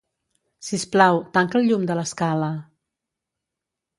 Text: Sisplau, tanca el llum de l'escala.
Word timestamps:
Sisplau, 0.67 1.19
tanca 1.35 1.59
el 1.59 1.69
llum 1.71 1.85
de 1.91 1.99
l'escala. 2.01 2.49